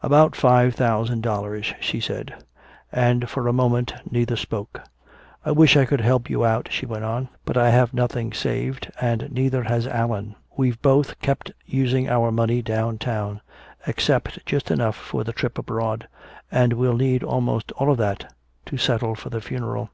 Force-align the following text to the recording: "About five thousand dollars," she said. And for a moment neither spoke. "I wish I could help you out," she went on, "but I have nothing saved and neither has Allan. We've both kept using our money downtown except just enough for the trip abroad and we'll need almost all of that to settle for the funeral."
"About 0.00 0.36
five 0.36 0.76
thousand 0.76 1.22
dollars," 1.22 1.74
she 1.80 1.98
said. 1.98 2.44
And 2.92 3.28
for 3.28 3.48
a 3.48 3.52
moment 3.52 3.92
neither 4.08 4.36
spoke. 4.36 4.80
"I 5.44 5.50
wish 5.50 5.76
I 5.76 5.86
could 5.86 6.00
help 6.00 6.30
you 6.30 6.44
out," 6.44 6.68
she 6.70 6.86
went 6.86 7.02
on, 7.02 7.28
"but 7.44 7.56
I 7.56 7.70
have 7.70 7.92
nothing 7.92 8.32
saved 8.32 8.92
and 9.00 9.28
neither 9.32 9.64
has 9.64 9.88
Allan. 9.88 10.36
We've 10.56 10.80
both 10.82 11.18
kept 11.20 11.50
using 11.66 12.08
our 12.08 12.30
money 12.30 12.62
downtown 12.62 13.40
except 13.84 14.46
just 14.46 14.70
enough 14.70 14.94
for 14.94 15.24
the 15.24 15.32
trip 15.32 15.58
abroad 15.58 16.06
and 16.48 16.74
we'll 16.74 16.96
need 16.96 17.24
almost 17.24 17.72
all 17.72 17.90
of 17.90 17.98
that 17.98 18.32
to 18.66 18.76
settle 18.76 19.16
for 19.16 19.30
the 19.30 19.40
funeral." 19.40 19.90